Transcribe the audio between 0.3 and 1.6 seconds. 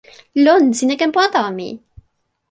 lon, sina ken pona tawa